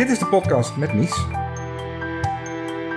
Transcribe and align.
Dit 0.00 0.10
is 0.10 0.18
de 0.18 0.26
podcast 0.26 0.76
met 0.76 0.92
Mies. 0.94 1.16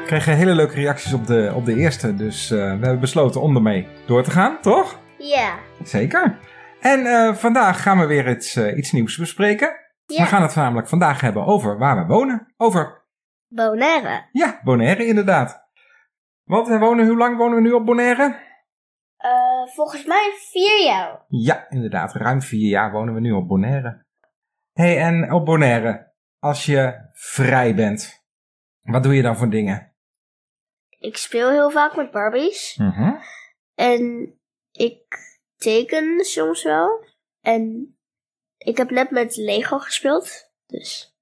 Ik 0.02 0.04
kreeg 0.05 0.25
hele 0.25 0.55
leuke 0.55 0.73
reacties 0.73 1.13
op 1.13 1.27
de, 1.27 1.52
op 1.55 1.65
de 1.65 1.75
eerste, 1.75 2.15
dus 2.15 2.52
eh, 2.52 2.57
we 2.57 2.63
hebben 2.63 2.99
besloten 2.99 3.41
om 3.41 3.55
ermee 3.55 3.88
door 4.05 4.23
te 4.23 4.31
gaan, 4.31 4.61
toch? 4.61 4.99
Ja. 5.18 5.59
Zeker. 5.84 6.39
En 6.79 7.05
eh, 7.05 7.34
vandaag 7.34 7.81
gaan 7.81 8.00
we 8.00 8.05
weer 8.05 8.29
iets, 8.29 8.55
eh, 8.55 8.77
iets 8.77 8.91
nieuws 8.91 9.18
bespreken. 9.18 9.68
Ja. 10.05 10.23
We 10.23 10.29
gaan 10.29 10.41
het 10.41 10.55
namelijk 10.55 10.88
vandaag 10.88 11.21
hebben 11.21 11.45
over 11.45 11.77
waar 11.77 11.97
we 11.97 12.13
wonen. 12.13 12.54
Over, 12.57 13.05
Bonaire. 13.47 14.29
ja, 14.31 14.59
Bonaire 14.63 15.05
inderdaad. 15.05 15.70
Want 16.43 16.67
we 16.67 16.77
wonen, 16.77 17.07
hoe 17.07 17.17
lang 17.17 17.38
wonen 17.38 17.55
we 17.55 17.61
nu 17.61 17.71
op 17.71 17.85
Bonaire? 17.85 18.35
Volgens 19.73 20.05
mij 20.05 20.31
vier 20.51 20.83
jaar. 20.85 21.25
Ja, 21.27 21.70
inderdaad. 21.70 22.14
Ruim 22.14 22.42
vier 22.42 22.70
jaar 22.70 22.92
wonen 22.92 23.14
we 23.14 23.20
nu 23.20 23.32
op 23.32 23.47
Bonaire. 23.47 24.06
hey, 24.74 25.00
en 25.00 25.32
op 25.32 25.46
Bonaire, 25.46 26.12
als 26.43 26.65
je 26.65 27.10
vrij 27.14 27.75
bent, 27.75 28.24
wat 28.82 29.04
doe 29.04 29.14
je 29.14 29.21
dan 29.21 29.38
voor 29.38 29.50
dingen? 29.50 29.96
Ik 30.89 31.18
speel 31.18 31.50
heel 31.50 31.71
vaak 31.71 31.96
met 31.96 32.11
Barbies. 32.11 32.75
Mhm. 32.75 33.14
En 33.73 34.34
ik 34.72 35.20
teken 35.56 36.25
soms 36.25 36.64
wel. 36.64 37.06
En 37.39 37.95
ik 38.58 38.78
heb 38.78 38.89
net 38.89 39.11
met 39.11 39.36
Lego 39.36 39.80
gespeeld. 39.80 40.53
Dus 40.66 41.17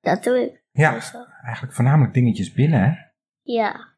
dat 0.00 0.22
doe 0.22 0.40
ik. 0.40 0.64
Ja, 0.70 0.90
meestal. 0.90 1.26
eigenlijk 1.26 1.74
voornamelijk 1.74 2.14
dingetjes 2.14 2.52
binnen, 2.52 2.80
hè? 2.80 2.94
Ja. 3.42 3.96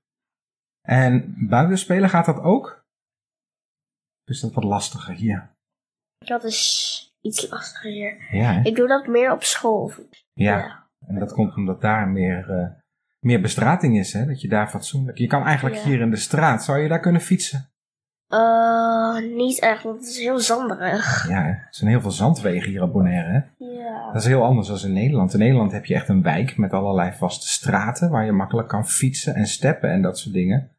En 0.80 1.34
buiten 1.48 1.78
spelen 1.78 2.08
gaat 2.08 2.26
dat 2.26 2.40
ook? 2.40 2.86
Is 4.24 4.40
dat 4.40 4.52
wat 4.52 4.64
lastiger 4.64 5.14
hier? 5.14 5.50
Dat 6.18 6.44
is 6.44 7.07
iets 7.20 7.50
lastiger 7.50 7.90
hier. 7.90 8.16
Ja? 8.30 8.60
Ik 8.64 8.76
doe 8.76 8.88
dat 8.88 9.06
meer 9.06 9.32
op 9.32 9.42
school. 9.42 9.92
ja. 10.32 10.86
En 11.06 11.18
dat 11.18 11.32
komt 11.32 11.56
omdat 11.56 11.80
daar 11.80 12.08
meer, 12.08 12.50
eh, 12.50 12.66
meer 13.18 13.40
bestrating 13.40 13.98
is, 13.98 14.12
hè? 14.12 14.26
Dat 14.26 14.40
je 14.40 14.48
daar 14.48 14.68
fatsoenlijk... 14.68 15.18
Je 15.18 15.26
kan 15.26 15.44
eigenlijk 15.44 15.76
Ja. 15.76 15.82
hier 15.82 16.00
in 16.00 16.10
de 16.10 16.16
straat, 16.16 16.64
zou 16.64 16.78
je 16.78 16.88
daar 16.88 17.00
kunnen 17.00 17.20
fietsen? 17.20 17.70
Eh, 18.28 19.18
niet 19.36 19.60
echt, 19.60 19.82
want 19.82 19.98
het 19.98 20.08
is 20.08 20.18
heel 20.18 20.38
zanderig. 20.38 21.28
Ja, 21.28 21.46
er 21.46 21.66
zijn 21.70 21.90
heel 21.90 22.00
veel 22.00 22.10
zandwegen 22.10 22.70
hier 22.70 22.82
op 22.82 22.92
Bonaire, 22.92 23.30
hè? 23.30 23.64
Ja. 23.64 24.06
Dat 24.12 24.22
is 24.22 24.28
heel 24.28 24.44
anders 24.44 24.68
dan 24.68 24.78
in 24.82 24.92
Nederland. 24.92 25.32
In 25.32 25.38
Nederland 25.38 25.72
heb 25.72 25.84
je 25.84 25.94
echt 25.94 26.08
een 26.08 26.22
wijk 26.22 26.56
met 26.56 26.72
allerlei 26.72 27.12
vaste 27.12 27.48
straten 27.48 28.10
waar 28.10 28.24
je 28.24 28.32
makkelijk 28.32 28.68
kan 28.68 28.86
fietsen 28.86 29.34
en 29.34 29.46
steppen 29.46 29.90
en 29.90 30.02
dat 30.02 30.18
soort 30.18 30.34
dingen. 30.34 30.70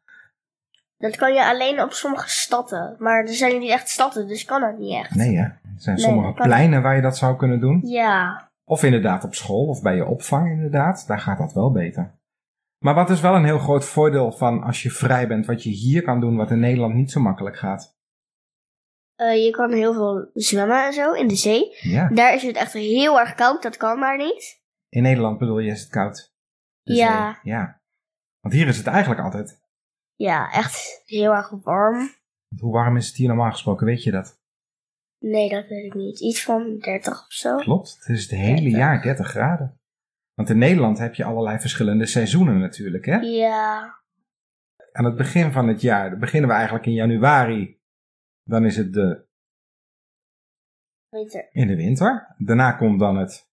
Dat 1.00 1.16
kan 1.16 1.34
je 1.34 1.44
alleen 1.44 1.82
op 1.82 1.92
sommige 1.92 2.28
stadden. 2.28 2.96
Maar 2.98 3.24
er 3.24 3.34
zijn 3.34 3.58
niet 3.58 3.70
echt 3.70 3.88
stadden, 3.88 4.28
dus 4.28 4.44
kan 4.44 4.60
dat 4.60 4.78
niet 4.78 4.94
echt. 4.94 5.14
Nee, 5.14 5.36
hè? 5.36 5.42
Er 5.42 5.58
zijn 5.76 5.96
Nee, 5.96 6.04
sommige 6.04 6.32
pleinen 6.32 6.82
waar 6.82 6.96
je 6.96 7.02
dat 7.02 7.16
zou 7.16 7.36
kunnen 7.36 7.60
doen. 7.60 7.80
Ja. 7.84 8.48
Of 8.64 8.82
inderdaad 8.82 9.24
op 9.24 9.34
school 9.34 9.66
of 9.66 9.82
bij 9.82 9.96
je 9.96 10.06
opvang, 10.06 10.50
inderdaad. 10.50 11.04
Daar 11.06 11.18
gaat 11.18 11.38
dat 11.38 11.52
wel 11.52 11.72
beter. 11.72 12.18
Maar 12.78 12.94
wat 12.94 13.10
is 13.10 13.20
wel 13.20 13.34
een 13.34 13.44
heel 13.44 13.58
groot 13.58 13.84
voordeel 13.84 14.32
van 14.32 14.62
als 14.62 14.82
je 14.82 14.90
vrij 14.90 15.28
bent, 15.28 15.46
wat 15.46 15.62
je 15.62 15.70
hier 15.70 16.02
kan 16.02 16.20
doen, 16.20 16.36
wat 16.36 16.50
in 16.50 16.60
Nederland 16.60 16.94
niet 16.94 17.10
zo 17.10 17.20
makkelijk 17.20 17.56
gaat? 17.56 17.98
Eh, 19.14 19.44
je 19.44 19.50
kan 19.50 19.72
heel 19.72 19.92
veel 19.92 20.30
zwemmen 20.34 20.84
en 20.86 20.92
zo 20.92 21.12
in 21.12 21.28
de 21.28 21.36
zee. 21.36 21.76
Ja. 21.80 22.08
Daar 22.08 22.34
is 22.34 22.42
het 22.42 22.56
echt 22.56 22.72
heel 22.72 23.20
erg 23.20 23.34
koud, 23.34 23.62
dat 23.62 23.76
kan 23.76 24.00
daar 24.00 24.16
niet. 24.16 24.62
In 24.88 25.02
Nederland 25.02 25.38
bedoel 25.38 25.58
je, 25.58 25.70
is 25.70 25.80
het 25.80 25.90
koud? 25.90 26.32
Ja. 26.82 27.38
Ja. 27.42 27.80
Want 28.40 28.54
hier 28.54 28.68
is 28.68 28.76
het 28.76 28.86
eigenlijk 28.86 29.20
altijd. 29.20 29.60
Ja, 30.20 30.52
echt 30.52 31.02
heel 31.06 31.32
erg 31.32 31.50
warm. 31.50 32.10
Hoe 32.58 32.72
warm 32.72 32.96
is 32.96 33.06
het 33.06 33.16
hier 33.16 33.28
normaal 33.28 33.50
gesproken, 33.50 33.86
weet 33.86 34.02
je 34.02 34.10
dat? 34.10 34.38
Nee, 35.18 35.48
dat 35.48 35.66
weet 35.66 35.84
ik 35.84 35.94
niet. 35.94 36.20
Iets 36.20 36.44
van 36.44 36.78
30 36.78 37.12
of 37.12 37.32
zo. 37.32 37.56
Klopt, 37.56 37.96
het 37.98 38.08
is 38.08 38.22
het 38.22 38.30
hele 38.30 38.60
30. 38.60 38.72
jaar 38.72 39.02
30 39.02 39.28
graden. 39.28 39.80
Want 40.34 40.50
in 40.50 40.58
Nederland 40.58 40.98
heb 40.98 41.14
je 41.14 41.24
allerlei 41.24 41.58
verschillende 41.58 42.06
seizoenen 42.06 42.58
natuurlijk, 42.58 43.04
hè? 43.04 43.16
Ja. 43.16 43.98
Aan 44.92 45.04
het 45.04 45.16
begin 45.16 45.52
van 45.52 45.68
het 45.68 45.80
jaar, 45.80 46.18
beginnen 46.18 46.48
we 46.48 46.54
eigenlijk 46.54 46.86
in 46.86 46.92
januari. 46.92 47.80
Dan 48.42 48.64
is 48.64 48.76
het 48.76 48.92
de, 48.92 49.26
Winter. 51.08 51.48
in 51.52 51.66
de 51.66 51.76
winter. 51.76 52.34
Daarna 52.38 52.72
komt 52.72 53.00
dan 53.00 53.16
het, 53.16 53.49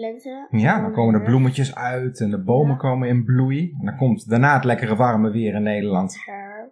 Lente. 0.00 0.46
ja, 0.50 0.80
dan 0.80 0.92
komen 0.92 1.12
de 1.12 1.18
Winter. 1.18 1.22
bloemetjes 1.28 1.74
uit 1.74 2.20
en 2.20 2.30
de 2.30 2.42
bomen 2.42 2.72
Ja. 2.72 2.76
komen 2.78 3.08
in 3.08 3.24
bloei. 3.24 3.74
En 3.78 3.84
dan 3.86 3.96
komt 3.96 4.28
daarna 4.28 4.54
het 4.54 4.64
lekkere 4.64 4.96
warme 4.96 5.30
weer 5.30 5.54
in 5.54 5.62
Nederland. 5.62 6.16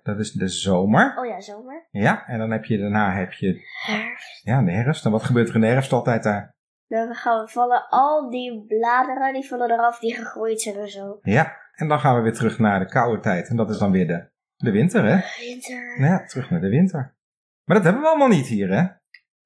Dat 0.03 0.19
is 0.19 0.33
de 0.33 0.49
zomer. 0.49 1.15
Oh 1.19 1.27
ja, 1.27 1.41
zomer. 1.41 1.87
Ja, 1.91 2.27
en 2.27 2.39
dan 2.39 2.51
heb 2.51 2.65
je 2.65 2.79
daarna 2.79 3.13
heb 3.13 3.33
je, 3.33 3.61
Herfst. 3.87 4.45
ja, 4.45 4.63
de 4.63 4.71
herfst. 4.71 5.05
En 5.05 5.11
wat 5.11 5.23
gebeurt 5.23 5.49
er 5.49 5.55
in 5.55 5.61
de 5.61 5.67
herfst 5.67 5.93
altijd 5.93 6.23
daar? 6.23 6.57
Dan 6.87 7.15
gaan 7.15 7.45
we 7.45 7.49
vallen 7.51 7.89
al 7.89 8.31
die 8.31 8.65
bladeren, 8.67 9.33
die 9.33 9.49
vallen 9.49 9.71
eraf, 9.71 9.99
die 9.99 10.15
gegroeid 10.15 10.61
zijn 10.61 10.77
en 10.77 10.89
zo. 10.91 11.19
Ja, 11.23 11.57
en 11.75 11.89
dan 11.89 11.99
gaan 12.01 12.17
we 12.17 12.23
weer 12.23 12.33
terug 12.33 12.59
naar 12.59 12.79
de 12.79 12.87
koude 12.87 13.21
tijd. 13.23 13.49
En 13.49 13.57
dat 13.57 13.71
is 13.71 13.79
dan 13.79 13.91
weer 13.91 14.07
de, 14.07 14.29
de 14.57 14.71
winter, 14.71 15.05
hè? 15.05 15.19
Winter. 15.47 16.01
Ja, 16.01 16.25
terug 16.25 16.51
naar 16.51 16.61
de 16.61 16.69
winter. 16.69 17.17
Maar 17.65 17.77
dat 17.77 17.85
hebben 17.85 18.03
we 18.03 18.09
allemaal 18.09 18.29
niet 18.29 18.47
hier, 18.47 18.69
hè? 18.69 18.83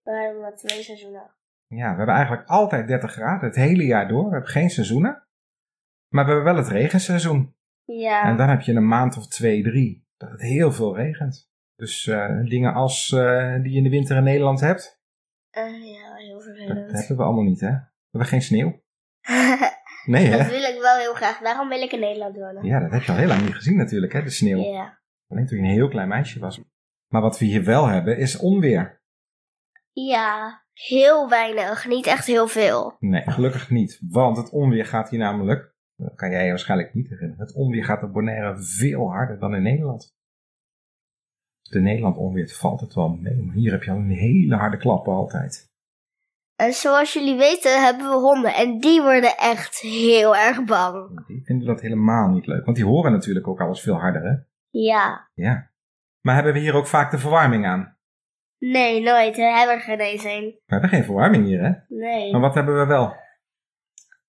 We 0.02 0.22
hebben 0.24 0.40
maar 0.42 0.54
twee 0.56 0.82
seizoenen. 0.82 1.30
Ja, 1.76 1.90
we 1.90 1.96
hebben 1.96 2.14
eigenlijk 2.14 2.48
altijd 2.48 2.86
30 2.86 3.12
graden, 3.12 3.48
het 3.48 3.56
hele 3.56 3.84
jaar 3.84 4.08
door. 4.08 4.24
We 4.24 4.32
hebben 4.32 4.50
geen 4.50 4.70
seizoenen. 4.70 5.26
Maar 6.08 6.24
we 6.24 6.32
hebben 6.32 6.52
wel 6.54 6.62
het 6.62 6.72
regenseizoen. 6.72 7.54
Ja. 7.84 8.22
En 8.24 8.36
dan 8.36 8.48
heb 8.48 8.60
je 8.60 8.72
een 8.72 8.88
maand 8.88 9.16
of 9.16 9.28
twee, 9.28 9.62
drie, 9.62 10.06
dat 10.16 10.30
het 10.30 10.40
heel 10.40 10.72
veel 10.72 10.96
regent. 10.96 11.50
Dus 11.76 12.06
eh, 12.06 12.40
dingen 12.44 12.74
als 12.74 13.12
eh, 13.12 13.54
die 13.62 13.70
je 13.70 13.76
in 13.76 13.82
de 13.82 13.88
winter 13.90 14.16
in 14.16 14.22
Nederland 14.24 14.60
hebt, 14.60 15.00
Eh, 15.50 15.62
ja, 15.92 16.14
heel 16.14 16.34
dat 16.34 16.42
vervelend. 16.44 16.92
hebben 16.92 17.16
we 17.16 17.22
allemaal 17.22 17.44
niet, 17.44 17.60
hè? 17.60 17.70
We 17.70 18.08
hebben 18.10 18.28
geen 18.30 18.42
sneeuw. 18.42 18.80
Nee, 20.04 20.30
dat 20.30 20.40
hè? 20.40 20.48
wil 20.48 20.62
ik 20.74 20.80
wel 20.80 20.96
heel 20.98 21.14
graag. 21.14 21.38
Daarom 21.38 21.68
wil 21.68 21.82
ik 21.82 21.92
in 21.92 22.00
Nederland 22.00 22.36
wonen. 22.36 22.64
Ja, 22.64 22.80
dat 22.80 22.90
heb 22.90 23.02
je 23.02 23.12
al 23.12 23.18
heel 23.18 23.26
lang 23.28 23.42
niet 23.42 23.54
gezien 23.54 23.76
natuurlijk, 23.76 24.12
hè, 24.12 24.22
de 24.22 24.30
sneeuw. 24.30 24.58
Ja. 24.58 24.98
Alleen 25.28 25.46
toen 25.46 25.58
je 25.58 25.64
een 25.64 25.70
heel 25.70 25.88
klein 25.88 26.08
meisje 26.08 26.40
was. 26.40 26.60
Maar 27.08 27.20
wat 27.22 27.38
we 27.38 27.44
hier 27.44 27.64
wel 27.64 27.86
hebben, 27.86 28.18
is 28.18 28.38
onweer. 28.38 29.02
Ja, 29.92 30.61
heel 30.72 31.28
weinig. 31.28 31.86
Niet 31.86 32.06
echt 32.06 32.26
heel 32.26 32.48
veel. 32.48 32.96
Nee, 32.98 33.22
gelukkig 33.30 33.70
niet. 33.70 34.00
Want 34.08 34.36
het 34.36 34.50
onweer 34.50 34.86
gaat 34.86 35.10
hier 35.10 35.18
namelijk, 35.18 35.74
dat 35.96 36.14
kan 36.14 36.30
jij 36.30 36.44
je 36.44 36.50
waarschijnlijk 36.50 36.94
niet 36.94 37.08
herinneren, 37.08 37.46
het 37.46 37.54
onweer 37.54 37.84
gaat 37.84 38.02
op 38.02 38.12
Bonaire 38.12 38.62
veel 38.62 39.10
harder 39.10 39.38
dan 39.38 39.54
in 39.54 39.62
Nederland. 39.62 40.14
De 41.62 41.80
Nederland 41.80 42.16
onweer 42.16 42.48
valt 42.48 42.80
het 42.80 42.94
wel 42.94 43.08
mee, 43.08 43.42
maar 43.42 43.54
hier 43.54 43.72
heb 43.72 43.82
je 43.82 43.90
al 43.90 43.96
een 43.96 44.10
hele 44.10 44.56
harde 44.56 44.76
klappen 44.76 45.12
altijd. 45.12 45.70
En 46.56 46.72
zoals 46.72 47.12
jullie 47.12 47.36
weten 47.36 47.82
hebben 47.84 48.08
we 48.08 48.14
honden. 48.14 48.54
En 48.54 48.78
die 48.78 49.02
worden 49.02 49.36
echt 49.36 49.80
heel 49.80 50.36
erg 50.36 50.64
bang. 50.64 51.26
Die 51.26 51.44
vinden 51.44 51.66
dat 51.66 51.80
helemaal 51.80 52.28
niet 52.28 52.46
leuk, 52.46 52.64
want 52.64 52.76
die 52.76 52.86
horen 52.86 53.12
natuurlijk 53.12 53.48
ook 53.48 53.60
alles 53.60 53.80
veel 53.80 53.94
harder, 53.94 54.22
hè? 54.22 54.34
Ja. 54.70 55.30
Ja. 55.34 55.70
Maar 56.20 56.34
hebben 56.34 56.52
we 56.52 56.58
hier 56.58 56.74
ook 56.74 56.86
vaak 56.86 57.10
de 57.10 57.18
verwarming 57.18 57.66
aan? 57.66 57.96
Nee, 58.70 59.00
nooit. 59.02 59.36
We 59.36 59.42
hebben 59.42 59.74
er 59.76 59.80
geen 59.80 60.00
eens 60.00 60.24
een. 60.24 60.44
We 60.44 60.72
hebben 60.72 60.88
geen 60.90 61.04
verwarming 61.04 61.44
hier, 61.44 61.62
hè? 61.62 61.70
Nee. 61.88 62.32
Maar 62.32 62.40
wat 62.40 62.54
hebben 62.54 62.78
we 62.78 62.86
wel? 62.86 63.16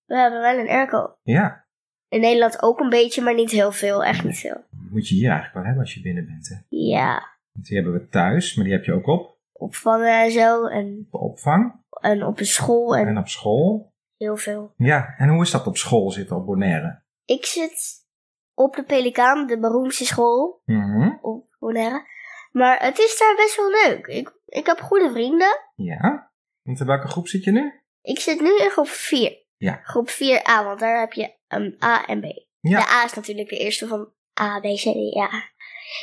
We 0.06 0.18
hebben 0.18 0.42
wel 0.42 0.58
een 0.58 0.70
airco. 0.70 1.16
Ja, 1.24 1.66
In 2.10 2.20
Nederland 2.22 2.62
ook 2.62 2.80
een 2.80 2.90
beetje, 2.90 3.22
maar 3.22 3.34
niet 3.34 3.52
heel 3.52 3.72
veel. 3.72 4.04
Echt 4.04 4.24
niet 4.24 4.38
veel. 4.40 4.64
moet 4.92 5.08
je 5.08 5.16
hier 5.16 5.26
eigenlijk 5.30 5.54
wel 5.56 5.64
hebben 5.64 5.82
als 5.82 5.94
je 5.94 6.02
binnen 6.02 6.26
bent, 6.26 6.48
hè? 6.50 6.56
Ja. 6.78 7.32
Want 7.52 7.66
die 7.66 7.76
hebben 7.76 7.94
we 7.94 8.08
thuis, 8.10 8.56
maar 8.56 8.66
die 8.66 8.74
heb 8.74 8.84
je 8.84 8.94
ook 8.94 9.08
op 9.08 9.32
Opvangen 9.52 10.22
en 10.24 10.32
zo. 10.32 10.68
En, 10.68 11.08
de 11.12 11.18
opvang 11.18 11.74
en 12.02 12.24
op 12.24 12.38
de 12.38 12.46
school 12.46 12.96
en 12.96 13.08
en 13.08 13.18
op 13.18 13.28
school. 13.28 13.92
heel 14.18 14.38
veel. 14.38 14.74
Ja, 14.78 15.14
en 15.18 15.30
hoe 15.30 15.42
is 15.42 15.52
dat 15.52 15.68
op 15.68 15.78
school 15.78 16.12
zitten 16.12 16.36
op 16.36 16.46
Bonaire? 16.46 17.02
Ik 17.26 17.46
zit 17.46 18.06
op 18.54 18.76
de 18.76 18.84
Pelikaan, 18.84 19.48
de 19.48 19.60
beroemdste 19.60 20.06
school 20.06 20.62
Mhm. 20.66 21.10
op 21.22 21.46
Bonaire. 21.60 22.12
Maar 22.54 22.84
het 22.84 23.00
is 23.00 23.18
daar 23.18 23.36
best 23.36 23.56
wel 23.56 23.70
leuk. 23.70 24.08
Ik, 24.08 24.34
ik 24.46 24.66
heb 24.66 24.80
goede 24.80 25.12
vrienden. 25.12 25.60
Ja. 25.76 26.32
Want 26.62 26.80
in 26.80 26.86
welke 26.86 27.08
groep 27.08 27.28
zit 27.28 27.44
je 27.44 27.52
nu? 27.52 27.82
Ik 28.02 28.20
zit 28.20 28.42
nu 28.42 28.58
in 28.58 28.70
groep 28.70 28.88
4. 28.88 29.38
Ja. 29.58 29.80
Groep 29.84 30.10
4a, 30.10 30.66
want 30.66 30.80
daar 30.80 31.00
heb 31.00 31.14
je 31.14 31.34
um, 31.48 31.76
A 31.84 32.06
en 32.06 32.20
B. 32.20 32.26
Ja. 32.60 32.80
De 32.80 32.90
A 32.90 33.04
is 33.04 33.14
natuurlijk 33.14 33.50
de 33.50 33.58
eerste 33.58 33.88
van 33.88 34.12
A, 34.42 34.60
B, 34.60 34.64
C, 34.64 34.82
D, 34.82 35.14
ja. 35.14 35.30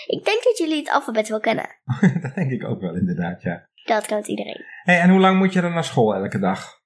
Ik 0.06 0.24
denk 0.24 0.44
dat 0.44 0.58
jullie 0.58 0.76
het 0.76 0.90
alfabet 0.90 1.28
wel 1.28 1.40
kennen. 1.40 1.68
dat 2.22 2.34
denk 2.34 2.50
ik 2.50 2.64
ook 2.64 2.80
wel 2.80 2.94
inderdaad, 2.94 3.42
ja. 3.42 3.68
Dat 3.84 4.06
kent 4.06 4.28
iedereen. 4.28 4.64
hey, 4.82 5.00
en 5.00 5.10
hoe 5.10 5.20
lang 5.20 5.38
moet 5.38 5.52
je 5.52 5.60
dan 5.60 5.72
naar 5.72 5.84
school 5.84 6.14
elke 6.14 6.38
dag? 6.38 6.80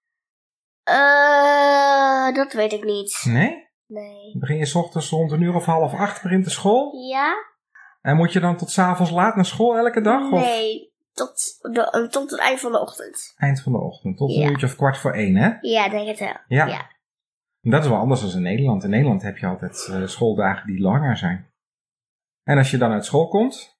Eh, 0.82 2.34
dat 2.34 2.52
weet 2.52 2.72
ik 2.72 2.84
niet. 2.84 3.22
Nee? 3.24 3.68
Nee. 3.86 4.38
Begin 4.38 4.56
je 4.56 4.66
's 4.66 4.74
ochtends 4.74 5.10
rond 5.10 5.32
een 5.32 5.40
uur 5.40 5.54
of 5.54 5.64
half 5.64 5.94
acht 5.94 6.22
begint 6.22 6.44
de 6.44 6.50
school? 6.50 6.92
Ja? 7.08 7.34
En 8.04 8.16
moet 8.16 8.32
je 8.32 8.40
dan 8.40 8.56
tot 8.56 8.70
's 8.70 8.78
avonds 8.78 9.12
laat 9.12 9.34
naar 9.36 9.44
school 9.44 9.76
elke 9.76 10.00
dag? 10.00 10.30
Of 10.32 10.40
Nee, 10.40 10.92
tot, 11.12 11.58
de, 11.60 11.90
eh, 11.90 12.08
tot 12.08 12.30
het 12.30 12.40
eind 12.40 12.60
van 12.60 12.72
de 12.72 12.80
ochtend. 12.80 13.34
eind 13.36 13.62
van 13.62 13.72
de 13.72 13.78
ochtend? 13.78 14.16
Tot 14.16 14.30
een 14.36 14.42
uurtje 14.50 14.66
of 14.66 14.76
kwart 14.76 14.98
voor 14.98 15.12
één, 15.12 15.36
hè? 15.36 15.50
Ja, 15.60 15.88
denk 15.88 16.06
het 16.08 16.18
wel. 16.18 16.36
Ja. 16.48 16.90
Dat 17.60 17.82
is 17.82 17.88
wel 17.88 17.98
anders 17.98 18.20
dan 18.20 18.30
in 18.30 18.42
Nederland. 18.42 18.84
In 18.84 18.90
Nederland 18.90 19.22
heb 19.22 19.36
je 19.38 19.46
altijd 19.46 19.88
eh, 19.90 20.06
schooldagen 20.06 20.66
die 20.66 20.80
langer 20.80 21.16
zijn. 21.16 21.46
En 22.42 22.58
als 22.58 22.70
je 22.70 22.76
dan 22.78 22.92
uit 22.92 23.04
school 23.04 23.28
komt, 23.28 23.78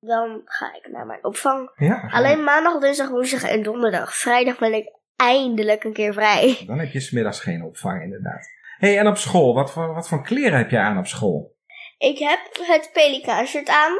Dan 0.00 0.40
ga 0.44 0.74
ik 0.74 0.88
naar 0.92 1.06
mijn 1.06 1.24
opvang. 1.24 1.70
ja, 1.76 2.08
Alleen 2.12 2.44
maandag, 2.44 2.78
dinsdag, 2.80 3.08
woensdag 3.08 3.42
en 3.42 3.62
donderdag. 3.62 4.14
Vrijdag 4.16 4.58
ben 4.58 4.74
ik 4.74 4.92
eindelijk 5.16 5.84
een 5.84 5.92
keer 5.92 6.12
vrij. 6.12 6.62
Dan 6.66 6.78
heb 6.78 6.90
je 6.90 7.00
smiddags 7.00 7.40
geen 7.40 7.62
opvang, 7.64 8.02
inderdaad. 8.02 8.46
hey, 8.78 8.98
en 8.98 9.06
op 9.06 9.16
school? 9.16 9.54
Wat 9.54 9.72
voor, 9.72 9.94
wat 9.94 10.08
voor 10.08 10.22
kleren 10.22 10.58
heb 10.58 10.70
je 10.70 10.78
aan 10.78 10.98
op 10.98 11.06
school? 11.06 11.52
Ik 11.98 12.18
heb 12.18 12.40
het 12.60 12.90
pelikaanshirt 12.92 13.68
aan. 13.68 13.92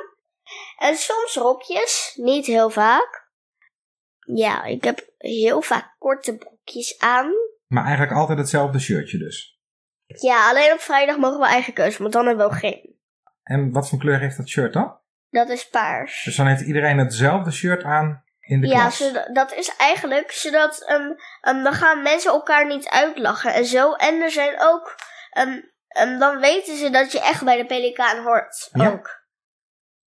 En 0.78 0.96
soms 0.96 1.34
rokjes, 1.34 2.12
niet 2.16 2.46
heel 2.46 2.70
vaak. 2.70 3.28
Ja, 4.18 4.64
ik 4.64 4.84
heb 4.84 5.08
heel 5.18 5.62
vaak 5.62 5.94
korte 5.98 6.36
broekjes 6.36 6.98
aan. 6.98 7.32
Maar 7.66 7.84
eigenlijk 7.84 8.16
altijd 8.16 8.38
hetzelfde 8.38 8.78
shirtje 8.78 9.18
dus. 9.18 9.58
Ja, 10.06 10.48
alleen 10.48 10.72
op 10.72 10.80
vrijdag 10.80 11.16
mogen 11.16 11.38
we 11.40 11.46
eigen 11.46 11.72
keuze, 11.72 11.98
want 12.02 12.12
dan 12.12 12.26
hebben 12.26 12.46
we 12.46 12.52
ook 12.52 12.58
geen. 12.58 12.96
En 13.42 13.72
wat 13.72 13.88
voor 13.88 13.98
kleur 13.98 14.18
heeft 14.20 14.36
dat 14.36 14.48
shirt 14.48 14.72
dan? 14.72 14.98
Dat 15.30 15.48
is 15.48 15.68
paars. 15.68 16.24
Dus 16.24 16.36
dan 16.36 16.46
heeft 16.46 16.60
iedereen 16.60 16.98
hetzelfde 16.98 17.50
shirt 17.50 17.82
aan 17.82 18.24
in 18.40 18.60
de 18.60 18.66
Ja, 18.66 18.80
klas. 18.80 18.96
zodat- 18.96 19.34
dat 19.34 19.52
is 19.54 19.76
eigenlijk 19.76 20.32
zodat 20.32 20.90
um, 20.90 21.16
um, 21.56 21.62
dan 21.62 21.72
gaan 21.72 22.02
mensen 22.02 22.32
elkaar 22.32 22.66
niet 22.66 22.88
uitlachen 22.88 23.52
en 23.54 23.64
zo. 23.66 23.92
En 23.92 24.20
er 24.22 24.30
zijn 24.30 24.54
ook, 24.60 24.94
um, 25.38 25.72
um, 26.00 26.18
dan 26.18 26.38
weten 26.38 26.76
ze 26.76 26.90
dat 26.90 27.12
je 27.12 27.20
echt 27.20 27.44
bij 27.44 27.56
de 27.56 27.66
pelikaan 27.66 28.24
hoort. 28.24 28.68
Ja. 28.72 28.90
Ook. 28.90 29.22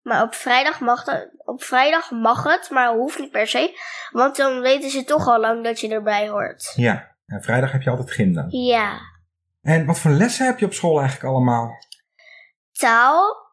Maar 0.02 0.22
op 0.22 0.34
vrijdag, 0.34 0.80
mag 0.80 1.04
dat, 1.04 1.28
op 1.44 1.62
vrijdag 1.62 2.10
mag 2.10 2.44
het, 2.44 2.70
maar 2.70 2.92
hoeft 2.92 3.18
niet 3.18 3.30
per 3.30 3.46
se. 3.46 3.78
Want 4.10 4.36
dan 4.36 4.60
weten 4.60 4.90
ze 4.90 5.04
toch 5.04 5.26
al 5.26 5.40
lang 5.40 5.64
dat 5.64 5.80
je 5.80 5.88
erbij 5.88 6.28
hoort. 6.28 6.72
Ja, 6.76 7.16
en 7.26 7.42
vrijdag 7.42 7.72
heb 7.72 7.82
je 7.82 7.90
altijd 7.90 8.10
gym 8.10 8.34
dan. 8.34 8.46
Ja. 8.48 8.98
En 9.62 9.86
wat 9.86 9.98
voor 9.98 10.10
lessen 10.10 10.46
heb 10.46 10.58
je 10.58 10.66
op 10.66 10.72
school 10.72 10.98
eigenlijk 10.98 11.34
allemaal? 11.34 11.70
Taal. 12.72 13.46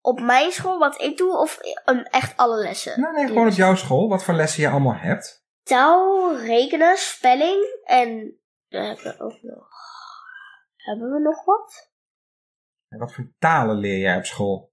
Op 0.00 0.20
mijn 0.20 0.52
school, 0.52 0.78
wat 0.78 1.00
ik 1.00 1.16
doe, 1.16 1.38
of 1.38 1.58
um, 1.86 2.02
echt 2.02 2.36
alle 2.36 2.56
lessen? 2.56 3.00
Nou, 3.00 3.14
nee, 3.14 3.26
gewoon 3.26 3.46
op 3.46 3.52
jouw 3.52 3.74
school. 3.74 4.08
Wat 4.08 4.24
voor 4.24 4.34
lessen 4.34 4.62
je 4.62 4.68
allemaal 4.68 4.96
hebt. 4.96 5.46
Taal, 5.62 6.36
rekenen, 6.36 6.96
spelling 6.96 7.80
en 7.84 8.38
we 8.68 8.78
hebben 8.78 9.20
ook 9.20 9.42
nog. 9.42 9.68
Hebben 10.84 11.12
we 11.12 11.20
nog 11.20 11.44
wat? 11.44 11.92
En 12.88 12.98
wat 12.98 13.14
voor 13.14 13.32
talen 13.38 13.76
leer 13.76 13.98
jij 13.98 14.16
op 14.16 14.24
school? 14.24 14.72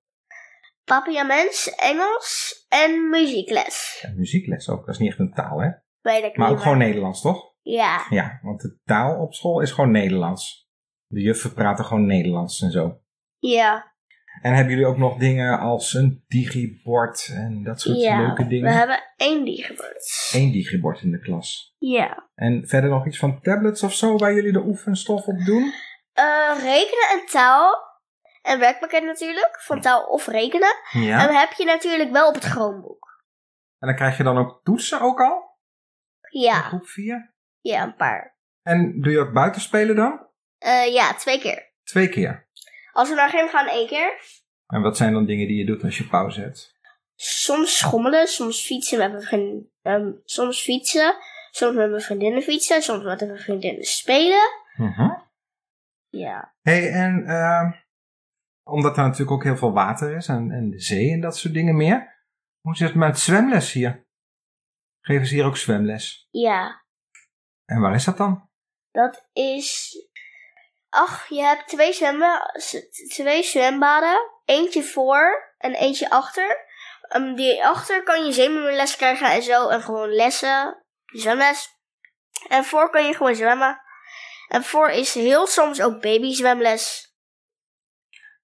Papiaments, 0.83 1.75
Engels 1.75 2.65
en 2.69 3.09
muziekles. 3.09 3.99
Ja, 4.01 4.13
muziekles 4.15 4.69
ook. 4.69 4.85
Dat 4.85 4.95
is 4.95 4.97
niet 4.97 5.09
echt 5.09 5.19
een 5.19 5.33
taal, 5.33 5.61
hè? 5.61 5.69
Weet 6.01 6.23
ik 6.23 6.37
Maar 6.37 6.49
ook 6.49 6.59
gewoon. 6.59 6.77
Nederlands, 6.77 7.21
toch? 7.21 7.53
Ja. 7.61 8.05
Ja, 8.09 8.39
want 8.41 8.61
de 8.61 8.79
taal 8.83 9.21
op 9.21 9.33
school 9.33 9.61
is 9.61 9.71
gewoon 9.71 9.91
Nederlands. 9.91 10.69
De 11.07 11.21
juffen 11.21 11.53
praten 11.53 11.85
gewoon 11.85 12.05
Nederlands 12.05 12.61
en 12.61 12.71
zo. 12.71 12.97
Ja. 13.37 13.93
En 14.41 14.53
hebben 14.53 14.73
jullie 14.73 14.87
ook 14.89 14.97
nog 14.97 15.17
dingen 15.17 15.59
als 15.59 15.93
een 15.93 16.23
digibord 16.27 17.31
en 17.33 17.63
dat 17.63 17.81
soort 17.81 18.01
ja. 18.01 18.21
leuke 18.21 18.43
We 18.43 18.49
dingen? 18.49 18.73
hebben 18.73 19.03
één 19.15 19.45
digibord. 19.45 20.29
Eén 20.31 20.51
digibord 20.51 21.01
in 21.01 21.11
de 21.11 21.19
klas. 21.19 21.75
Ja. 21.77 22.29
En 22.35 22.67
verder 22.67 22.89
nog 22.89 23.07
iets 23.07 23.19
van 23.19 23.41
tablets 23.41 23.83
of 23.83 23.93
zo 23.93 24.17
waar 24.17 24.33
jullie 24.33 24.51
de 24.51 24.63
oefenstof 24.65 25.25
op 25.25 25.45
doen? 25.45 25.73
Eh, 26.13 26.51
rekenen 26.61 27.09
en 27.11 27.25
taal. 27.25 27.89
En 28.41 28.59
werkpakket 28.59 29.03
natuurlijk. 29.03 29.61
Van 29.61 29.81
taal 29.81 30.03
of 30.03 30.27
rekenen. 30.27 30.75
Ja. 30.91 31.19
En 31.19 31.25
dan 31.25 31.35
heb 31.35 31.51
je 31.51 31.65
natuurlijk 31.65 32.11
wel 32.11 32.27
op 32.27 32.33
het 32.33 32.43
Chromebook. 32.43 33.23
En 33.79 33.87
dan 33.87 33.95
krijg 33.95 34.17
je 34.17 34.23
dan 34.23 34.37
ook 34.37 34.59
toetsen 34.63 35.01
ook 35.01 35.19
al? 35.21 35.57
In 36.29 36.41
Ja. 36.41 36.61
groep 36.61 36.87
4? 36.87 37.33
Ja, 37.59 37.83
een 37.83 37.95
paar. 37.95 38.37
En 38.63 39.01
doe 39.01 39.11
je 39.11 39.19
ook 39.19 39.33
buitenspelen 39.33 39.95
dan? 39.95 40.27
Eh, 40.57 40.93
ja, 40.93 41.13
twee 41.13 41.39
keer. 41.39 41.71
Twee 41.83 42.09
keer. 42.09 42.47
Als 42.93 43.09
we 43.09 43.15
naar 43.15 43.29
gym 43.29 43.47
gaan, 43.47 43.67
één 43.67 43.87
keer. 43.87 44.19
En 44.67 44.81
wat 44.81 44.97
zijn 44.97 45.13
dan 45.13 45.25
dingen 45.25 45.47
die 45.47 45.57
je 45.57 45.65
doet 45.65 45.83
als 45.83 45.97
je 45.97 46.07
pauze 46.07 46.41
hebt? 46.41 46.79
Soms 47.15 47.77
schommelen, 47.77 48.27
soms 48.27 48.65
fietsen 48.65 48.97
met 48.97 49.11
mijn 49.11 49.23
vriendin. 49.23 49.69
ehm, 49.81 50.11
soms 50.25 50.61
fietsen, 50.61 51.15
soms 51.51 51.75
met 51.75 51.89
mijn 51.89 52.01
vriendinnen 52.01 52.41
fietsen, 52.41 52.81
soms 52.81 53.03
met 53.03 53.19
mijn 53.21 53.39
vriendinnen 53.39 53.83
spelen. 53.83 54.41
Mhm. 54.75 55.09
Ja. 56.11 56.53
hey, 56.61 56.91
en 56.91 57.25
ehm, 57.27 57.71
omdat 58.63 58.97
er 58.97 59.03
natuurlijk 59.03 59.31
ook 59.31 59.43
heel 59.43 59.57
veel 59.57 59.73
water 59.73 60.15
is 60.15 60.27
en, 60.27 60.51
en 60.51 60.69
de 60.69 60.79
zee 60.79 61.11
en 61.11 61.21
dat 61.21 61.37
soort 61.37 61.53
dingen 61.53 61.75
meer. 61.75 62.19
Hoe 62.61 62.75
zit 62.75 62.87
het 62.87 62.97
met 62.97 63.19
zwemles 63.19 63.71
hier? 63.71 64.05
Geven 65.01 65.27
ze 65.27 65.33
hier 65.33 65.45
ook 65.45 65.57
zwemles? 65.57 66.27
Ja. 66.31 66.83
En 67.65 67.79
waar 67.81 67.93
is 67.93 68.03
dat 68.03 68.17
dan? 68.17 68.49
Dat 68.91 69.29
is. 69.33 69.95
Ach, 70.89 71.27
je 71.27 71.41
hebt 71.41 71.67
twee, 71.67 71.93
zwemmen, 71.93 72.41
s- 72.53 73.07
twee 73.07 73.43
zwembaden. 73.43 74.17
Eentje 74.45 74.83
voor 74.83 75.53
en 75.57 75.73
eentje 75.73 76.09
achter. 76.09 76.57
Ehm, 77.01 77.35
die 77.35 77.65
achter 77.65 78.03
kan 78.03 78.25
je 78.25 78.31
zeemerles 78.31 78.95
krijgen 78.95 79.31
en 79.31 79.43
zo. 79.43 79.69
En 79.69 79.81
gewoon 79.81 80.09
lessen. 80.09 80.83
Zwemles. 81.05 81.79
En 82.49 82.63
voor 82.63 82.89
kan 82.89 83.05
je 83.05 83.13
gewoon 83.15 83.35
zwemmen. 83.35 83.81
En 84.51 84.63
voor 84.63 84.89
is 84.89 85.13
heel 85.13 85.47
soms 85.47 85.81
ook 85.81 86.01
babyzwemles. 86.01 87.15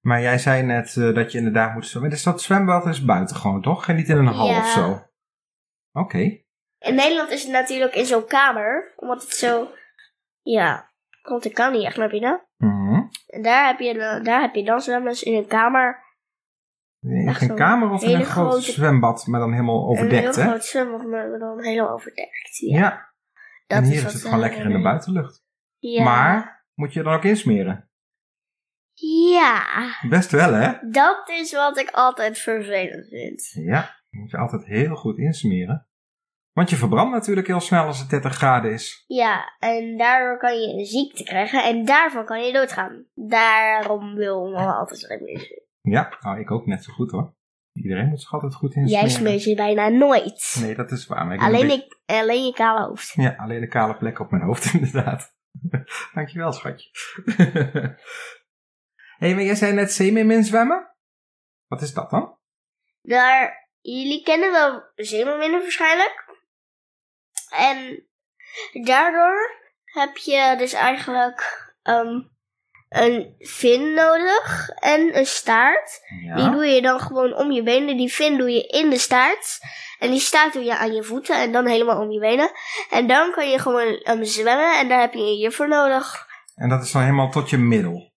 Maar 0.01 0.21
jij 0.21 0.37
zei 0.37 0.61
net 0.63 0.95
eh, 0.97 1.13
dat 1.15 1.31
je 1.31 1.37
inderdaad 1.37 1.73
moet 1.73 1.87
zwemmen. 1.87 2.11
Dus 2.11 2.23
dat 2.23 2.41
zwembad 2.41 2.85
is 2.85 3.05
buiten 3.05 3.35
gewoon, 3.35 3.61
toch? 3.61 3.87
En 3.87 3.95
niet 3.95 4.09
in 4.09 4.17
een 4.17 4.25
hal 4.25 4.47
Ja. 4.47 4.59
of 4.59 4.67
zo? 4.67 5.09
Oké. 5.91 6.17
In 6.79 6.95
Nederland 6.95 7.29
is 7.29 7.43
het 7.43 7.51
natuurlijk 7.51 7.95
in 7.95 8.05
zo'n 8.05 8.25
kamer. 8.25 8.93
Omdat 8.95 9.21
het 9.21 9.33
zo. 9.33 9.69
Ja. 10.41 10.91
Komt 11.21 11.43
de 11.43 11.49
kan 11.49 11.71
niet 11.71 11.85
echt 11.85 11.97
naar 11.97 12.09
binnen. 12.09 12.47
Mhm. 12.57 13.01
En 13.27 13.41
daar 13.41 13.67
heb 13.67 13.79
je, 13.79 14.19
daar 14.23 14.41
heb 14.41 14.55
je 14.55 14.63
dan 14.63 14.81
zwemles 14.81 15.23
in 15.23 15.33
een 15.35 15.47
kamer. 15.47 16.05
In 16.99 17.27
Echt 17.27 17.41
een 17.41 17.47
zo'n 17.47 17.55
kamer 17.57 17.89
of 17.91 18.03
in 18.03 18.15
een 18.15 18.25
groot 18.25 18.51
grote- 18.51 18.71
zwembad, 18.71 19.27
maar 19.27 19.39
dan 19.39 19.51
helemaal 19.51 19.75
een 19.83 19.87
overdekt, 19.89 20.35
heel 20.35 20.43
hè? 20.43 20.49
groot 20.49 20.65
zwembad, 20.65 21.03
maar 21.05 21.39
dan 21.39 21.63
helemaal 21.63 21.89
overdekt. 21.89 22.57
Ja. 22.57 22.77
Ja. 22.79 23.13
dat 23.67 23.77
en 23.77 23.83
hier 23.83 23.95
is 23.95 24.03
wat 24.03 24.13
het 24.13 24.21
gewoon 24.21 24.39
lekker 24.39 24.65
in 24.65 24.71
de 24.71 24.81
buitenlucht. 24.81 25.45
Ja. 25.79 26.03
Maar 26.03 26.65
moet 26.73 26.93
je 26.93 27.03
dan 27.03 27.13
ook 27.13 27.23
insmeren? 27.23 27.89
Ja, 29.31 29.65
Best 30.09 30.31
wel, 30.31 30.53
hè? 30.53 30.73
dat 30.89 31.29
is 31.29 31.53
wat 31.53 31.77
ik 31.79 31.89
altijd 31.89 32.37
vervelend 32.39 33.07
vind. 33.07 33.49
Ja, 33.53 33.95
moet 34.09 34.31
je 34.31 34.37
altijd 34.37 34.65
heel 34.65 34.95
goed 34.95 35.17
insmeren. 35.17 35.87
Want 36.51 36.69
je 36.69 36.75
verbrandt 36.75 37.11
natuurlijk 37.13 37.47
heel 37.47 37.59
snel 37.59 37.85
als 37.85 37.99
het 37.99 38.09
30 38.09 38.35
graden 38.35 38.71
is. 38.71 39.03
Ja, 39.07 39.55
en 39.59 39.97
daardoor 39.97 40.37
kan 40.39 40.59
je 40.61 40.73
een 40.79 40.85
ziekte 40.85 41.23
krijgen 41.23 41.63
en 41.63 41.85
daarvan 41.85 42.25
kan 42.25 42.43
je 42.45 42.53
doodgaan. 42.53 43.05
Daarom 43.13 44.15
wil 44.15 44.49
mama 44.51 44.73
altijd 44.73 45.01
dat 45.01 45.21
ik. 45.21 45.63
Ja, 45.81 46.17
nou, 46.21 46.39
ik 46.39 46.51
ook 46.51 46.65
net 46.65 46.83
zo 46.83 46.93
goed 46.93 47.11
hoor. 47.11 47.35
Iedereen 47.73 48.07
moet 48.07 48.21
zich 48.21 48.33
altijd 48.33 48.55
goed 48.55 48.75
insmeren. 48.75 49.07
Jij 49.07 49.15
smeert 49.15 49.43
je 49.43 49.55
bijna 49.55 49.87
nooit. 49.89 50.57
Nee, 50.61 50.75
dat 50.75 50.91
is 50.91 51.07
waar. 51.07 51.33
Ik 51.33 51.41
alleen, 51.41 51.67
beetje- 51.67 51.85
ik, 51.85 51.99
alleen 52.05 52.45
je 52.45 52.53
kale 52.53 52.85
hoofd. 52.87 53.13
Ja, 53.15 53.35
alleen 53.37 53.59
de 53.61 53.67
kale 53.67 53.97
plek 53.97 54.19
op 54.19 54.31
mijn 54.31 54.43
hoofd, 54.43 54.73
inderdaad. 54.73 55.35
Dankjewel, 56.13 56.51
schatje. 56.51 56.89
Hé, 57.35 57.95
hey, 59.25 59.35
maar 59.35 59.43
jij 59.43 59.55
zei 59.55 59.73
net 59.73 59.91
zeemeermin 59.91 60.43
zwemmen? 60.43 60.95
Wat 61.67 61.81
is 61.81 61.93
dat 61.93 62.09
dan? 62.09 62.37
Daar, 63.01 63.69
jullie 63.81 64.23
kennen 64.23 64.51
wel 64.51 64.91
zeemerminnen 64.95 65.61
waarschijnlijk. 65.61 66.25
En 67.49 68.07
daardoor 68.83 69.61
heb 69.83 70.17
je 70.17 70.55
dus 70.57 70.73
eigenlijk 70.73 71.73
ehm, 71.81 72.21
een 72.89 73.35
vin 73.39 73.93
nodig 73.93 74.69
en 74.69 75.17
een 75.17 75.25
staart. 75.25 75.99
Die 76.35 76.49
doe 76.49 76.65
je 76.65 76.81
dan 76.81 76.99
gewoon 76.99 77.35
om 77.35 77.51
je 77.51 77.63
benen. 77.63 77.97
Die 77.97 78.13
vin 78.13 78.37
doe 78.37 78.49
je 78.51 78.67
in 78.67 78.89
de 78.89 78.97
staart. 78.97 79.59
En 79.99 80.11
die 80.11 80.19
staart 80.19 80.53
doe 80.53 80.63
je 80.63 80.77
aan 80.77 80.93
je 80.93 81.03
voeten 81.03 81.41
en 81.41 81.51
dan 81.51 81.65
helemaal 81.67 82.01
om 82.01 82.11
je 82.11 82.19
benen. 82.19 82.51
En 82.89 83.07
dan 83.07 83.31
kan 83.31 83.49
je 83.49 83.59
gewoon 83.59 83.87
ehm, 83.95 84.23
zwemmen 84.23 84.79
en 84.79 84.87
daar 84.89 84.99
heb 84.99 85.13
je 85.13 85.19
een 85.19 85.37
juf 85.37 85.55
voor 85.55 85.67
nodig. 85.67 86.25
En 86.55 86.69
dat 86.69 86.83
is 86.83 86.91
dan 86.91 87.01
helemaal 87.01 87.31
tot 87.31 87.49
je 87.49 87.57
middel. 87.57 88.13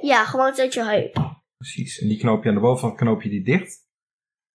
Ja, 0.00 0.24
gewoon 0.24 0.52
tot 0.52 0.74
je 0.74 0.84
heup. 0.84 1.34
Precies. 1.56 1.98
En 1.98 2.08
die 2.08 2.18
knoop 2.18 2.42
je 2.42 2.48
aan 2.48 2.54
de 2.54 2.60
bovenkant 2.60 2.96
knoop 3.00 3.22
je 3.22 3.28
die 3.28 3.44
dicht. 3.44 3.84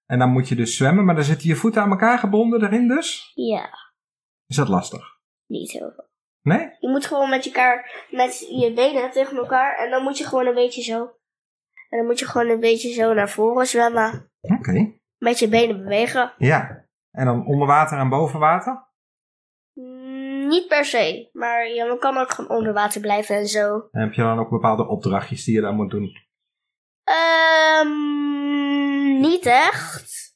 En 0.05 0.19
dan 0.19 0.29
moet 0.29 0.47
je 0.49 0.55
dus 0.55 0.75
zwemmen, 0.77 1.05
maar 1.05 1.15
dan 1.15 1.23
zitten 1.23 1.47
je 1.47 1.55
voeten 1.55 1.81
aan 1.81 1.89
elkaar 1.91 2.19
gebonden 2.19 2.63
erin 2.63 2.87
dus. 2.87 3.31
Ja, 3.33 3.69
Is 4.47 4.55
dat 4.55 4.67
lastig? 4.67 5.19
niet 5.47 5.71
heel 5.71 5.91
veel. 5.95 6.09
Nee? 6.41 6.75
Je 6.79 6.89
moet 6.89 7.05
gewoon 7.05 7.29
met 7.29 7.45
elkaar, 7.45 8.05
met 8.09 8.39
je 8.49 8.73
benen 8.73 9.11
tegen 9.11 9.37
elkaar. 9.37 9.77
En 9.77 9.89
dan 9.89 10.03
moet 10.03 10.17
je 10.17 10.27
gewoon 10.27 10.45
een 10.45 10.53
beetje 10.53 10.81
zo. 10.81 10.99
En 11.89 11.97
dan 11.97 12.05
moet 12.05 12.19
je 12.19 12.25
gewoon 12.25 12.49
een 12.49 12.59
beetje 12.59 12.93
zo 12.93 13.13
naar 13.13 13.29
voren 13.29 13.67
zwemmen. 13.67 14.31
Oké. 14.41 14.93
Met 15.17 15.39
je 15.39 15.47
benen 15.47 15.77
bewegen. 15.77 16.33
Ja. 16.37 16.85
En 17.11 17.25
dan 17.25 17.45
onder 17.45 17.67
water 17.67 17.97
en 17.97 18.09
boven 18.09 18.39
water? 18.39 18.89
Mm, 19.73 20.47
niet 20.47 20.67
per 20.67 20.85
se. 20.85 21.29
Maar 21.33 21.67
je 21.67 21.97
kan 21.99 22.17
ook 22.17 22.31
gewoon 22.31 22.57
onder 22.57 22.73
water 22.73 23.01
blijven 23.01 23.35
en 23.35 23.47
zo. 23.47 23.87
En 23.91 24.01
heb 24.01 24.13
je 24.13 24.21
dan 24.21 24.39
ook 24.39 24.49
bepaalde 24.49 24.87
opdrachtjes 24.87 25.43
die 25.43 25.55
je 25.55 25.61
dan 25.61 25.75
moet 25.75 25.91
doen? 25.91 26.11
Ehm, 27.03 27.89
niet 29.19 29.45
echt. 29.45 30.30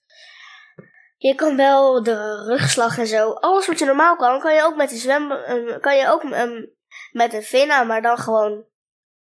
Je 1.28 1.36
kan 1.36 1.56
wel 1.56 2.04
de 2.04 2.44
rugslag 2.46 2.98
en 2.98 3.08
zo. 3.08 3.32
Alles 3.32 3.68
wat 3.68 3.80
je 3.80 3.86
normaal 3.86 4.16
kan, 4.16 4.40
kan 4.40 4.54
je 4.54 4.64
ook 4.64 4.76
met 4.76 4.90
de 4.90 4.96
zwem, 4.96 5.32
ehm, 5.32 5.80
kan 5.80 5.98
je 5.98 6.08
ook 6.08 6.24
ehm, 6.24 6.66
met 7.12 7.34
een 7.34 7.44
vin 7.44 7.72
aan, 7.72 7.88
maar 7.88 8.02
dan 8.02 8.18
gewoon 8.18 8.66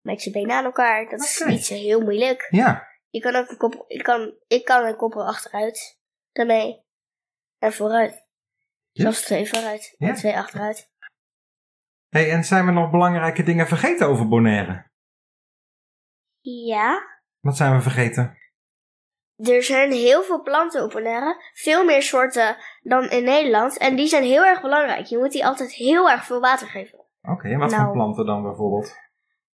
met 0.01 0.23
je 0.23 0.31
benen 0.31 0.57
aan 0.57 0.65
elkaar. 0.65 1.09
Dat 1.11 1.21
is 1.21 1.45
niet 1.47 1.65
zo 1.65 1.75
heel 1.75 2.01
moeilijk. 2.01 2.47
Ja. 2.51 2.87
Je 3.09 3.21
kan 3.21 3.35
ook 3.35 3.51
een 3.51 3.57
kop, 3.57 3.85
ik 3.89 4.03
kan, 4.03 4.35
ik 4.47 4.65
kan 4.65 4.85
een 4.85 4.97
koppel 4.97 5.27
achteruit 5.27 5.99
daarmee. 6.33 6.85
En 7.59 7.73
vooruit. 7.73 8.27
Zelfs 8.93 9.23
twee 9.23 9.49
vooruit 9.49 9.95
Ja. 9.99 10.09
en 10.09 10.15
twee 10.15 10.37
achteruit. 10.37 10.91
hey, 12.09 12.31
en 12.31 12.45
zijn 12.45 12.67
we 12.67 12.73
nog 12.73 12.91
belangrijke 12.91 13.43
dingen 13.43 13.67
vergeten 13.67 14.07
over 14.07 14.29
Bonaire? 14.29 14.91
Ja. 16.41 17.03
Wat 17.41 17.57
zijn 17.57 17.77
we 17.77 17.81
vergeten? 17.83 18.39
Er 19.37 19.63
zijn 19.63 19.93
heel 19.93 20.23
veel 20.23 20.43
planten 20.43 20.83
op 20.85 20.91
Bonaire. 20.91 21.43
Veel 21.55 21.85
meer 21.85 22.03
soorten 22.03 22.57
dan 22.83 23.11
in 23.11 23.25
Nederland. 23.25 23.79
En 23.79 23.97
die 23.97 24.07
zijn 24.07 24.23
heel 24.25 24.45
erg 24.45 24.61
belangrijk. 24.61 25.07
Je 25.07 25.19
moet 25.19 25.33
die 25.33 25.47
altijd 25.47 25.73
heel 25.73 26.11
erg 26.11 26.25
veel 26.25 26.41
water 26.41 26.67
geven. 26.67 26.99
Oké, 27.23 27.49
en 27.49 27.59
wat 27.59 27.71
Nou. 27.71 27.83
voor 27.85 27.93
planten 27.93 28.27
dan 28.27 28.43
bijvoorbeeld? 28.43 28.95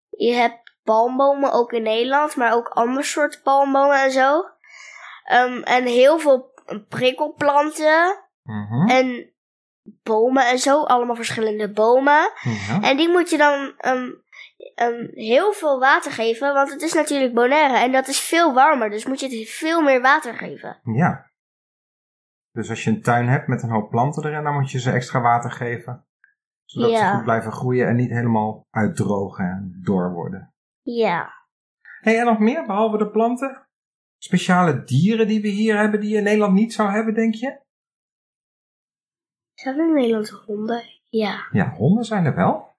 Je 0.09 0.33
hebt 0.33 0.75
palmbomen 0.85 1.53
ook 1.53 1.73
in 1.73 1.83
Nederland, 1.83 2.37
maar 2.37 2.55
ook 2.55 2.69
andere 2.69 3.07
soorten 3.07 3.43
palmbomen 3.43 4.03
en 4.03 4.11
zo. 4.11 4.45
Ehm, 5.25 5.63
en 5.63 5.85
heel 5.85 6.19
veel 6.19 6.51
prikkelplanten 6.89 8.19
Mhm. 8.43 8.89
en 8.89 9.33
bomen 10.03 10.47
en 10.47 10.59
zo. 10.59 10.83
Allemaal 10.83 11.17
verschillende 11.17 11.71
bomen. 11.73 12.31
Ja. 12.69 12.81
En 12.83 12.97
die 12.97 13.09
moet 13.09 13.31
je 13.31 13.37
dan 13.39 13.75
ehm, 13.79 14.11
ehm, 14.75 15.09
heel 15.11 15.53
veel 15.53 15.79
water 15.79 16.13
geven, 16.13 16.55
want 16.55 16.71
het 16.71 16.83
is 16.83 16.93
natuurlijk 16.93 17.35
Bonaire 17.35 17.79
en 17.79 17.93
dat 17.93 18.09
is 18.09 18.21
veel 18.21 18.55
warmer. 18.55 18.91
Dus 18.91 19.07
moet 19.07 19.21
je 19.21 19.39
het 19.39 19.49
veel 19.49 19.83
meer 19.83 20.01
water 20.01 20.35
geven. 20.35 20.81
Ja. 20.83 21.31
Dus 22.53 22.71
als 22.71 22.85
je 22.85 22.91
een 22.91 23.03
tuin 23.03 23.29
hebt 23.29 23.47
met 23.47 23.63
een 23.63 23.71
hoop 23.71 23.91
planten 23.91 24.25
erin, 24.25 24.45
dan 24.45 24.55
moet 24.55 24.71
je 24.71 24.81
ze 24.81 24.91
extra 24.91 25.21
water 25.21 25.51
geven. 25.51 26.07
Zodat 26.65 26.99
ze 26.99 27.11
goed 27.15 27.23
blijven 27.23 27.53
groeien 27.53 27.89
en 27.89 27.97
niet 27.97 28.11
helemaal 28.11 28.67
uitdrogen 28.71 29.45
en 29.45 29.81
door 29.83 30.13
worden. 30.13 30.55
Ja. 30.83 31.33
hey, 32.01 32.19
en 32.19 32.25
nog 32.25 32.39
meer, 32.39 32.67
behalve 32.67 32.99
de 32.99 33.11
planten? 33.11 33.67
Speciale 34.19 34.85
dieren 34.85 35.27
die 35.27 35.41
we 35.43 35.49
hier 35.49 35.79
hebben, 35.79 36.01
die 36.01 36.11
je 36.11 36.17
in 36.17 36.23
Nederland 36.23 36.55
niet 36.55 36.73
zou 36.73 36.91
hebben, 36.91 37.15
denk 37.15 37.35
je? 37.35 37.61
Zijn 39.55 39.79
er 39.79 39.87
in 39.87 39.95
Nederland 39.95 40.29
honden? 40.29 40.83
Ja. 41.09 41.47
Ja, 41.51 41.71
honden 41.71 42.05
zijn 42.05 42.25
er 42.25 42.35
wel. 42.35 42.72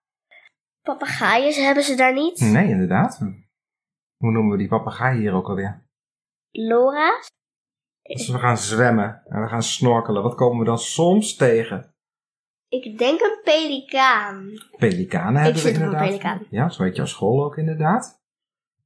Papegaaien 0.84 1.66
hebben 1.66 1.84
ze 1.84 1.96
daar 1.96 2.14
niet? 2.14 2.40
Nee, 2.40 2.70
inderdaad. 2.70 3.18
Hoe 4.18 4.32
noemen 4.32 4.52
we 4.52 4.58
die 4.58 4.68
papegaai 4.68 5.20
hier 5.20 5.34
ook 5.34 5.48
alweer? 5.48 5.86
Lora's? 6.52 7.32
Als 8.02 8.30
we 8.30 8.40
gaan 8.40 8.58
zwemmen 8.58 9.22
en 9.26 9.42
we 9.42 9.48
gaan 9.48 9.64
snorkelen, 9.64 10.24
wat 10.24 10.36
komen 10.36 10.60
we 10.60 10.66
dan 10.66 10.78
soms 10.80 11.36
tegen? 11.36 11.94
Ik 12.68 12.98
denk 12.98 13.22
een 13.22 13.40
pelikaan. 13.44 14.50
Pelikanen 14.78 15.42
hebben 15.42 15.62
zit 15.62 15.78
we 15.78 15.78
op 15.78 15.86
een 15.86 15.92
inderdaad. 15.94 16.08
pelikaan. 16.08 16.46
Ja, 16.50 16.70
zo 16.70 16.84
heet 16.84 16.96
je 16.96 17.02
op 17.02 17.08
school 17.08 17.44
ook 17.44 17.58
inderdaad. 17.58 18.22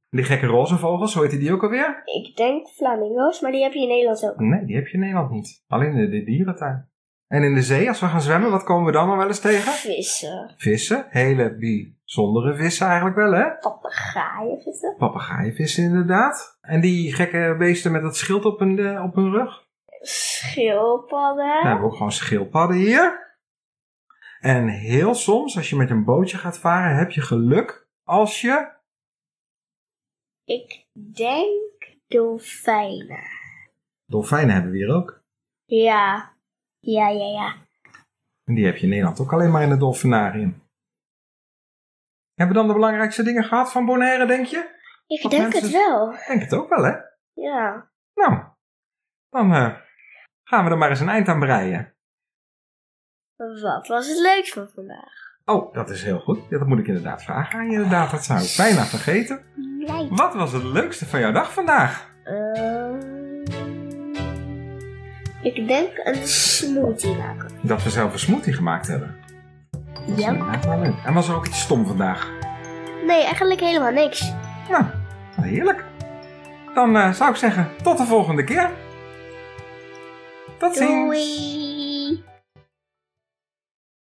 Die 0.10 0.24
gekke 0.24 0.46
roze 0.46 0.78
vogels, 0.78 1.14
hoe 1.14 1.28
heet 1.28 1.40
die 1.40 1.54
ook 1.54 1.64
alweer? 1.64 2.02
Ik 2.06 2.36
denk 2.36 2.68
flamingo's, 2.68 3.42
maar 3.42 3.52
die 3.52 3.64
heb 3.64 3.74
je 3.74 3.82
in 3.82 3.88
Nederland 3.88 4.26
ook. 4.26 4.40
Nee, 4.40 4.66
die 4.66 4.76
heb 4.76 4.88
je 4.88 4.94
in 4.94 5.00
Nederland 5.00 5.32
niet. 5.32 5.64
Alleen 5.68 5.96
in 5.96 6.10
de 6.10 6.24
dierentuin. 6.24 6.90
En 7.28 7.44
in 7.44 7.54
de 7.54 7.62
zee, 7.62 7.88
als 7.88 8.00
we 8.00 8.08
gaan 8.08 8.22
zwemmen, 8.22 8.52
wat 8.52 8.64
komen 8.64 8.86
we 8.86 8.92
dan 8.92 9.08
nog 9.08 9.18
wel 9.18 9.28
eens 9.28 9.40
tegen? 9.40 9.72
Vissen. 9.72 10.54
Vissen. 10.58 11.06
Hele 11.10 11.56
bijzondere 11.56 12.56
vissen 12.56 12.88
eigenlijk 12.88 13.16
wel, 13.16 13.32
hè? 13.32 13.52
Papegaaien 13.60 14.62
vissen. 14.62 14.96
Papegaaienvissen 14.98 15.84
inderdaad. 15.84 16.58
En 16.62 16.82
die 16.82 17.14
gekke 17.14 17.56
beesten 17.58 17.92
met 17.92 18.02
dat 18.02 18.18
schild 18.18 18.46
op 18.46 18.60
hun, 18.60 18.80
eh, 18.80 19.04
op 19.04 19.16
hun 19.16 19.32
rug. 19.32 19.66
Schildpadden. 20.02 21.62
Hebben 21.62 21.80
we 21.80 21.86
ook 21.86 21.96
gewoon 21.96 22.12
schildpadden 22.12 22.78
hier. 22.78 23.36
En 24.40 24.68
heel 24.68 25.14
soms, 25.14 25.58
als 25.58 25.70
je 25.70 25.76
met 25.76 25.90
een 25.90 26.04
bootje 26.04 26.38
gaat 26.38 26.58
varen, 26.58 26.98
heb 26.98 27.12
je 27.12 27.22
geluk 27.22 27.88
als 28.04 28.42
je... 28.42 28.76
Ik 30.46 30.86
denk 30.94 31.98
dolfijnen. 32.08 33.24
Dolfijnen 34.06 34.54
hebben 34.54 34.72
we 34.72 34.78
hier 34.78 34.96
ook. 34.96 35.22
Ja. 35.66 36.36
Ja, 36.96 37.08
ja, 37.10 37.26
ja. 37.26 37.54
En 38.44 38.56
die 38.56 38.66
heb 38.66 38.76
je 38.76 38.84
in 38.84 38.90
Nederland 38.90 39.20
ook 39.20 39.34
alleen 39.34 39.52
maar 39.52 39.62
in 39.62 39.70
het 39.70 39.80
dolfinarium. 39.80 40.62
Hebben 42.34 42.56
we 42.56 42.62
dan 42.62 42.68
de 42.68 42.74
belangrijkste 42.80 43.24
dingen 43.24 43.44
gehad 43.44 43.72
van 43.72 43.86
Bonaire, 43.86 44.26
denk 44.26 44.46
je? 44.46 44.76
Ik 45.08 45.22
Wat 45.22 45.32
denk 45.32 45.44
mensen- 45.44 45.62
het 45.64 45.72
wel. 45.72 46.14
Ik 46.14 46.26
denk 46.28 46.42
het 46.42 46.54
ook 46.54 46.70
wel, 46.70 46.84
hè? 46.84 46.94
Ja. 47.34 47.90
Nou, 48.14 48.44
dan 49.30 49.54
eh, 49.54 49.76
gaan 50.44 50.66
we 50.66 50.72
er 50.72 50.78
maar 50.78 50.90
eens 50.90 51.00
een 51.00 51.10
eind 51.10 51.28
aan 51.28 51.40
breien. 51.40 51.94
Wat 53.36 53.88
was 53.88 54.08
het 54.08 54.18
leukst 54.18 54.54
van 54.54 54.68
vandaag? 54.68 55.36
Oh, 55.46 55.74
dat 55.74 55.90
is 55.90 56.04
heel 56.04 56.20
goed. 56.20 56.50
Ja, 56.50 56.58
dat 56.58 56.68
moet 56.68 56.80
ik 56.80 56.88
inderdaad 56.88 57.24
vragen 57.24 57.60
aan 57.60 57.66
je. 57.70 57.72
Inderdaad, 57.76 58.12
dat 58.12 58.24
zou 58.24 58.40
ik 58.42 58.54
bijna 58.58 58.86
vergeten. 58.86 59.46
Wat 60.10 60.34
was 60.34 60.52
het 60.52 60.64
leukste 60.64 61.06
van 61.06 61.20
jouw 61.20 61.32
dag 61.32 61.54
vandaag? 61.54 62.16
Ehm, 62.24 63.17
ik 65.54 65.68
denk 65.68 65.90
een 66.04 66.28
smoothie 66.28 67.16
maken. 67.16 67.50
Dat 67.62 67.84
we 67.84 67.90
zelf 67.90 68.14
een 68.14 68.20
smoothie 68.20 68.54
gemaakt 68.54 68.88
hebben. 68.88 69.16
Dat 70.08 70.20
Ja. 70.20 70.28
inderdaad 70.32 70.66
wel 70.66 70.80
leuk. 70.80 70.94
En 71.06 71.14
was 71.14 71.28
er 71.30 71.36
ook 71.36 71.48
iets 71.48 71.62
stom 71.62 71.86
vandaag? 71.86 72.32
Nee, 73.06 73.24
eigenlijk 73.24 73.60
helemaal 73.60 73.92
niks. 73.92 74.32
Nou, 74.70 74.84
heerlijk. 75.42 75.84
Dan 76.74 76.96
eh, 76.98 77.12
zou 77.12 77.30
ik 77.30 77.36
zeggen, 77.36 77.70
tot 77.84 77.98
de 77.98 78.06
volgende 78.06 78.44
keer. 78.44 78.70
Tot 80.60 80.76
ziens. 80.76 80.90
Doei! 80.90 81.67